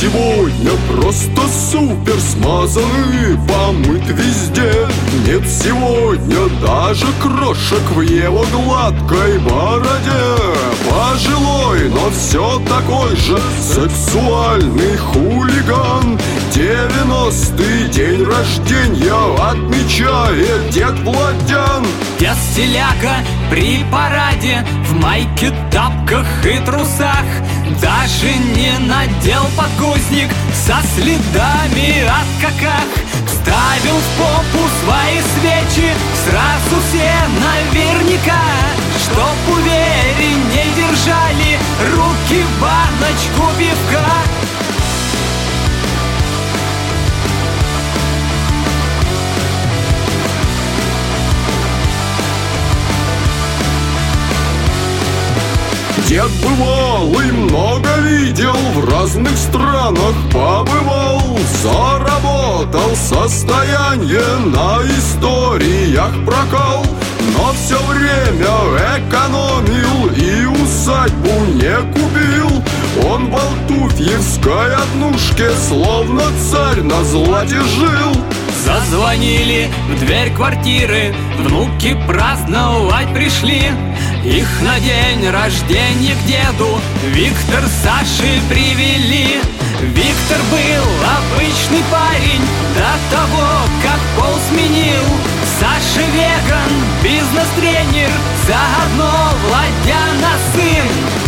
[0.00, 4.72] Сегодня просто супер смазанный, помыт везде
[5.30, 10.26] Нет сегодня даже крошек в его гладкой бороде.
[10.90, 16.18] Пожилой, но все такой же сексуальный хулиган.
[16.52, 21.86] Девяностый день рождения отмечает дед Владян.
[22.18, 23.18] Дед Стиляга
[23.50, 27.24] при параде в майке, тапках и трусах.
[27.80, 32.99] Даже не надел подгузник со следами от каках
[33.90, 38.42] Ставил в попу свои свечи сразу все наверняка.
[39.02, 41.58] Чтоб уверенней держали
[41.96, 43.89] руки баночку пивка
[56.10, 66.84] Дед бывал и много видел, в разных странах побывал Заработал состояние на историях прокал.
[67.36, 72.60] Но все время экономил и усадьбу не купил.
[73.08, 83.12] Он в Алтуфьевской однушке, словно царь на злате жил Зазвонили в дверь квартиры, внуки праздновать
[83.14, 83.62] пришли.
[84.24, 89.40] Их на день рождения к деду Виктор Саши привели.
[89.80, 90.84] Виктор был
[91.18, 92.42] обычный парень
[92.76, 93.48] До того,
[93.82, 95.04] как пол сменил.
[95.58, 96.70] Саша веган,
[97.02, 98.10] бизнес-тренер
[98.46, 99.10] Заодно
[99.46, 101.19] Владяна сын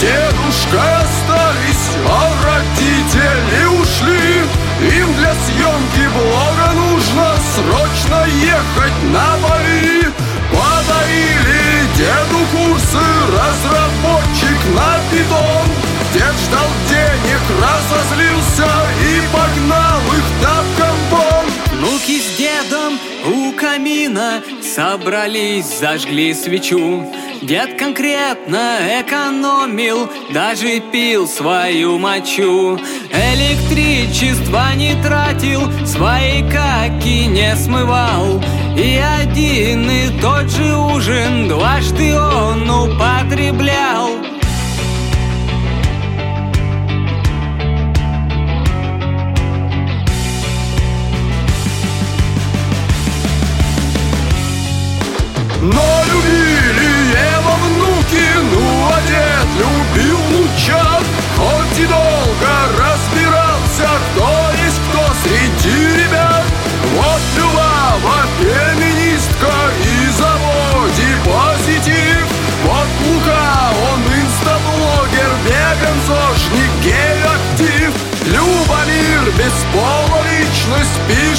[0.00, 0.06] Внуки
[0.60, 4.44] с дедушкой остались, а родители ушли.
[4.98, 10.08] Им для съемки блога нужно срочно ехать на Бали.
[10.50, 15.66] Подарили деду курсы, разработчик на питон.
[16.14, 18.19] Дед ждал денег, разозлился
[24.74, 27.04] собрались, зажгли свечу.
[27.42, 32.78] Дед конкретно экономил, даже пил свою мочу.
[33.10, 38.42] Электричество не тратил, свои каки не смывал.
[38.76, 43.09] И один и тот же ужин дважды он употреблял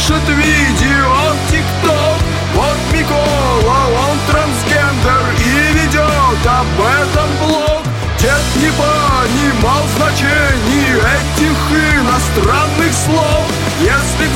[0.00, 2.20] пишет видео ТикТок.
[2.54, 7.82] Вот Микола, он трансгендер и ведет об этом блог.
[8.18, 11.58] Дед не понимал значений этих
[11.98, 13.46] иностранных слов.
[13.80, 14.29] Если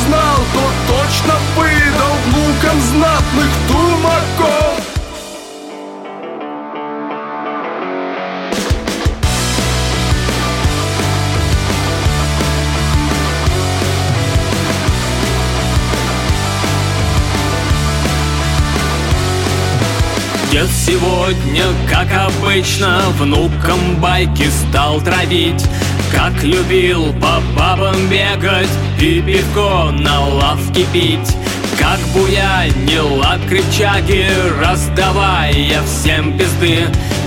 [20.55, 25.67] Дед сегодня, как обычно, внукам байки стал травить.
[26.13, 28.69] Как любил по бабам бегать
[29.01, 31.37] и пивко на лавке пить.
[31.77, 34.29] Как буянил от крепчаги,
[34.63, 36.87] раздавая всем пизды.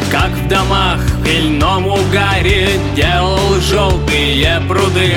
[0.10, 5.16] Как в домах в пыльном угаре делал желтые пруды.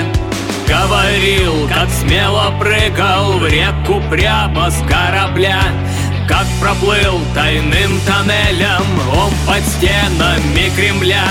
[0.66, 5.62] Говорил, как смело прыгал в реку прямо с корабля
[6.30, 11.26] как проплыл тайным тоннелем он под стенами Кремля?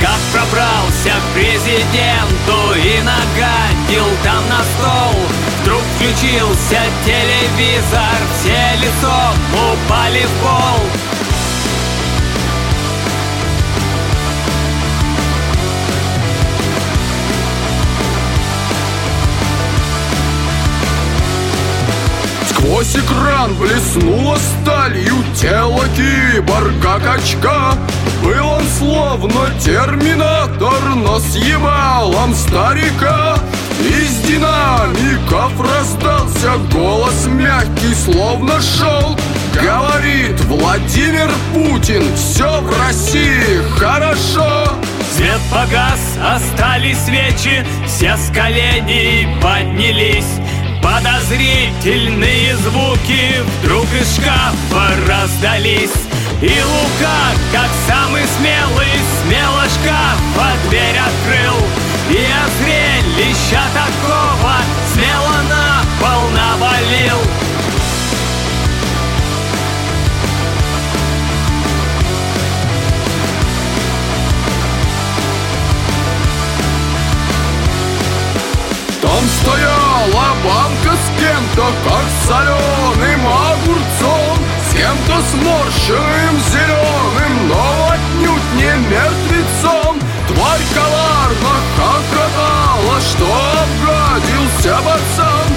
[0.00, 5.14] Как пробрался к президенту и нагадил там на стол?
[5.62, 11.23] Вдруг включился телевизор, все лицом упали в пол
[22.74, 27.74] Сквозь экран блеснуло сталью тело киборга-качка
[28.20, 33.36] Был он словно терминатор, но с ебалом старика.
[33.78, 39.16] Из динамиков раздался голос мягкий, словно шел.
[39.54, 44.72] Говорит Владимир Путин, все в России хорошо
[45.14, 50.43] Свет погас, остались свечи, все с коленей поднялись
[50.94, 55.90] Подозрительные звуки вдруг из шкафа раздались.
[56.40, 61.56] И Лука, как самый смелый, смело шкафа дверь открыл.
[62.10, 64.54] И от зрелища такого
[64.92, 66.63] смело на пол навалил
[82.26, 84.38] соленым огурцом
[84.68, 89.98] С кем-то сморщенным зеленым, но отнюдь не мертвецом.
[90.28, 93.26] Тварь коварно хохотала, что
[93.62, 95.48] обгадился пацан.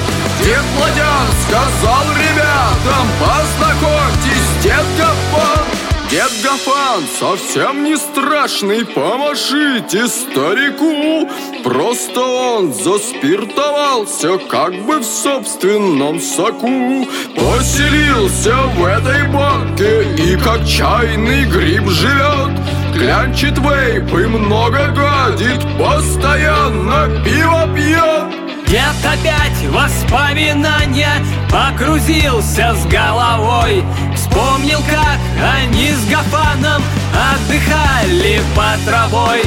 [0.43, 5.77] Дед Владян сказал ребятам, познакомьтесь, дед Гапан
[6.09, 11.29] Дед Гафан совсем не страшный, помашите старику
[11.67, 17.05] Просто он заспиртовался, как бы в собственном соку.
[17.35, 22.51] Поселился в этой банке и как чайный гриб живет
[22.93, 31.21] Клянчит вейп и много гадит, постоянно пиво пьет Дед опять воспоминания
[31.51, 33.83] погрузился с головой.
[34.15, 35.19] Вспомнил, как
[35.59, 36.81] они с Гафаном
[37.13, 39.41] отдыхали под травой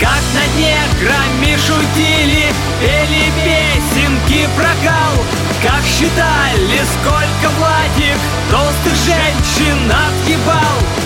[0.00, 5.24] Как над неграми шутили, пели песенки про кал
[5.62, 8.18] Как считали, сколько Владик
[8.50, 11.04] толстых женщин отъебал.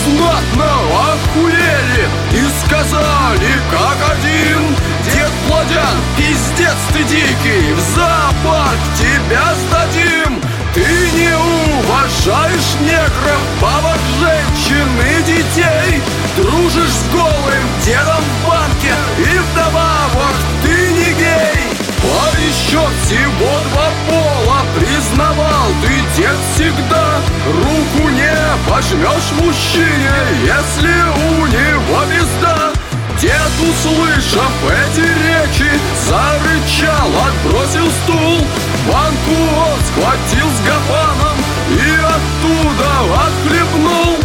[0.00, 0.72] Знатно
[1.12, 4.89] охуели И сказали как один
[5.60, 10.40] Владян, пиздец ты дикий В зоопарк тебя сдадим.
[10.72, 16.02] Ты не уважаешь негров, бабок, женщин и детей.
[16.36, 21.60] Дружишь с голым дедом в банке И вдобавок ты не гей.
[22.02, 28.32] А еще всего два пола Признавал ты дед всегда Руку не
[28.66, 30.10] пожмешь мужчине
[30.42, 30.94] Если
[31.28, 32.72] у него пизда.
[33.20, 35.29] Дед, услышав эти речи
[36.08, 38.46] Зарычал, отбросил стул.
[38.88, 41.36] Банку он схватил с гапаном
[41.70, 42.90] И оттуда
[43.26, 44.16] отхлебнул.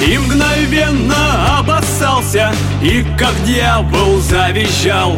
[0.00, 2.52] И мгновенно обоссался
[2.82, 5.16] И как дьявол завизжал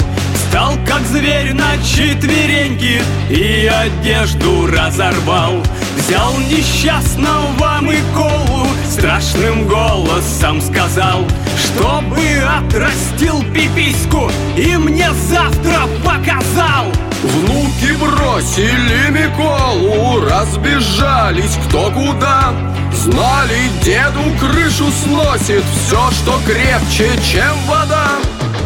[0.55, 5.61] Стал как зверь на четвереньки И одежду разорвал.
[5.97, 11.25] Взял несчастного Миколу Страшным голосом сказал
[11.59, 16.87] Чтобы отрастил пипиську И мне завтра показал
[17.25, 22.53] Внуки бросили Миколу Разбежались кто куда.
[22.93, 28.24] Знали, деду крышу сносит Все, что крепче, чем вода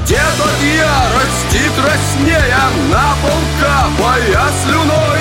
[0.09, 5.21] Дед от ярости краснея На пол капая слюной.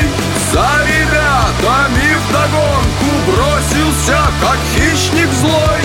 [0.53, 5.81] За ребятами вдогонку Бросился, как хищник злой.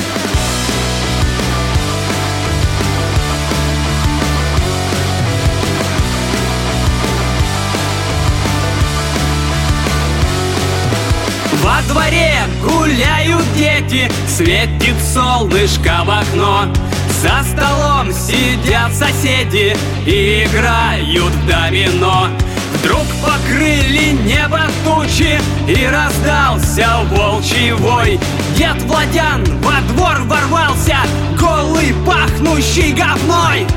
[11.61, 16.92] Во дворе гуляют дети, светит солнышко в окно
[17.23, 22.27] За столом сидят соседи и играют в домино.
[22.75, 25.39] Вдруг покрыли небо тучи
[25.69, 28.19] и раздался волчий вой.
[28.57, 30.97] Дед Владян во двор ворвался,
[31.39, 33.69] голый, пахнущий говной.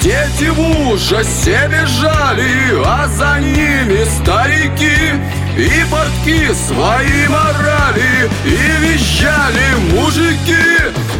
[0.00, 5.20] Дети в ужасе бежали, а за ними старики
[5.56, 10.56] И портки свои морали, и визжали мужики.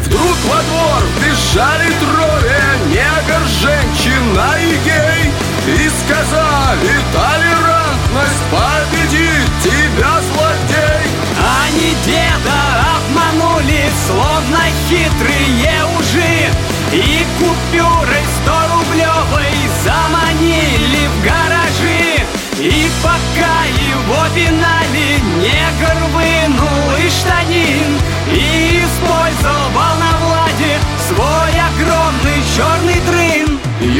[0.04, 5.32] Вдруг во двор бежали трое, негр, женщина и гей.
[5.66, 11.06] И сказали, толерантность победит тебя, злодей.
[11.66, 12.60] Они деда
[12.96, 15.31] обманули, словно хитрые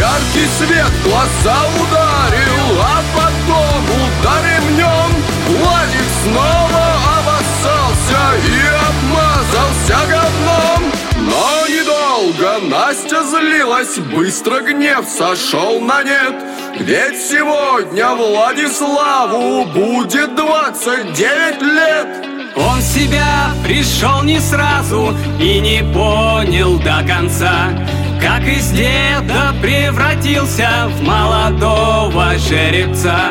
[0.03, 5.13] Яркий свет глаза ударил, а потом удар ремнем
[5.47, 6.85] Владик снова
[7.19, 10.93] обоссался и обмазался говном.
[11.21, 16.35] Но недолго Настя злилась, быстро гнев сошел на нет.
[16.81, 22.09] Ведь сегодня Владиславу будет 29 лет.
[22.57, 27.71] Он в себя пришел не сразу и не понял до конца
[28.35, 33.29] Как из деда превратился в молодого жеребца.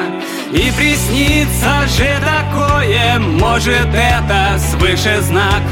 [0.53, 5.63] И приснится же такое, может это свыше знак.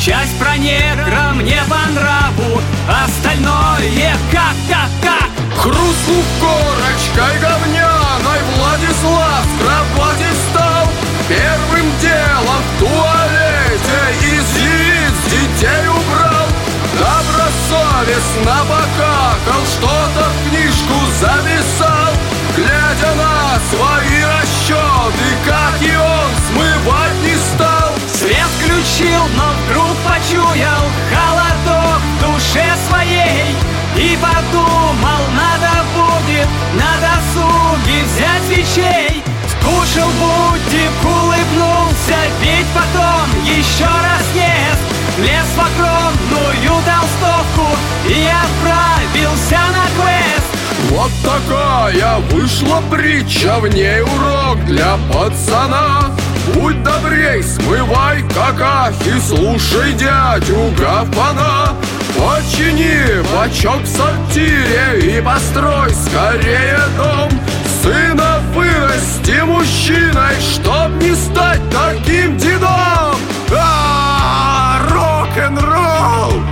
[0.00, 2.62] Часть про негра мне по нраву,
[3.04, 5.28] остальное как-то так
[5.58, 10.86] Хрустнув корочкой говняной Владислав с кровати встал.
[11.28, 11.77] Первым
[33.98, 39.24] И подумал, надо будет на досуге взять свечей
[39.60, 44.80] Скушал будик, улыбнулся, ведь потом еще раз ест.
[45.16, 47.76] Влез в огромную толстовку
[48.06, 50.48] и отправился на квест.
[50.90, 56.12] Вот такая вышла притча, в ней урок для пацана.
[56.54, 61.57] Будь добрей, смывай какахи, слушай дядю Гафана
[63.38, 67.30] Почини бачок в сортире и построй скорее дом
[67.82, 73.16] Сына вырасти мужчиной, чтоб не стать таким дедом
[73.52, 76.42] А, Рок-н-ролл!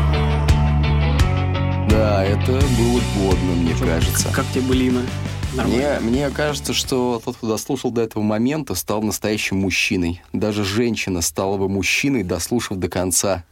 [1.90, 4.28] Да, это было годно, мне кажется.
[4.32, 5.02] Как тебе былина?
[5.54, 10.22] Мне, мне кажется, что тот, кто дослушал до этого момента, стал настоящим мужчиной.
[10.32, 13.44] Даже женщина стала бы мужчиной, дослушав до конца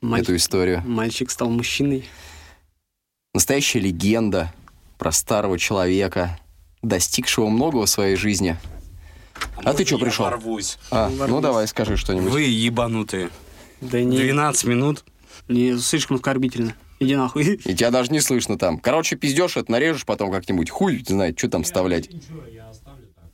[0.00, 0.82] Маль- эту историю.
[0.86, 2.04] Мальчик стал мужчиной.
[3.34, 4.52] Настоящая легенда
[4.98, 6.38] про старого человека,
[6.82, 8.56] достигшего многого в своей жизни.
[9.62, 10.24] А ты что Я пришел?
[10.24, 10.78] ворвусь.
[10.90, 11.42] А, ну Ворвусь.
[11.42, 12.32] давай, скажи что-нибудь.
[12.32, 13.30] Вы ебанутые.
[13.80, 15.04] Да не, 12 минут.
[15.48, 16.74] не слишком оскорбительно.
[16.98, 17.44] Иди нахуй.
[17.64, 18.78] И тебя даже не слышно там.
[18.78, 20.68] Короче, пиздешь это, нарежешь потом как-нибудь.
[20.68, 22.10] Хуй знает, что там вставлять.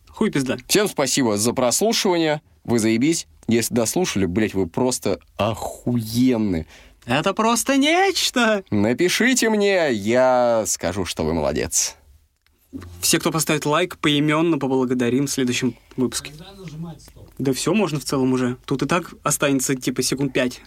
[0.08, 0.58] Хуй пизда.
[0.68, 2.42] Всем спасибо за прослушивание.
[2.64, 3.26] Вы заебись.
[3.48, 6.66] Если дослушали, блять, вы просто охуенны.
[7.06, 8.64] Это просто нечто.
[8.70, 11.96] Напишите мне, я скажу, что вы молодец.
[13.00, 16.32] Все, кто поставит лайк, поименно поблагодарим в следующем выпуске.
[17.38, 18.56] Да все можно в целом уже.
[18.64, 20.60] Тут и так останется типа секунд пять.